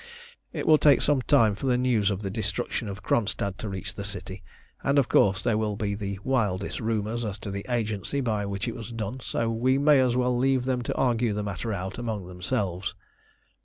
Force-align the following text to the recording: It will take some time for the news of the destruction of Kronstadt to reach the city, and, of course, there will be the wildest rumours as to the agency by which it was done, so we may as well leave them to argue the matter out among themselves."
It 0.51 0.65
will 0.65 0.79
take 0.79 0.99
some 1.03 1.21
time 1.21 1.53
for 1.53 1.67
the 1.67 1.77
news 1.77 2.09
of 2.09 2.23
the 2.23 2.31
destruction 2.31 2.87
of 2.89 3.03
Kronstadt 3.03 3.59
to 3.59 3.69
reach 3.69 3.93
the 3.93 4.03
city, 4.03 4.41
and, 4.81 4.97
of 4.97 5.07
course, 5.07 5.43
there 5.43 5.59
will 5.59 5.75
be 5.75 5.93
the 5.93 6.17
wildest 6.23 6.79
rumours 6.79 7.23
as 7.23 7.37
to 7.37 7.51
the 7.51 7.67
agency 7.69 8.19
by 8.19 8.47
which 8.47 8.67
it 8.67 8.73
was 8.73 8.91
done, 8.91 9.19
so 9.21 9.51
we 9.51 9.77
may 9.77 9.99
as 9.99 10.15
well 10.15 10.35
leave 10.35 10.63
them 10.63 10.81
to 10.81 10.95
argue 10.95 11.33
the 11.33 11.43
matter 11.43 11.71
out 11.71 11.99
among 11.99 12.25
themselves." 12.25 12.95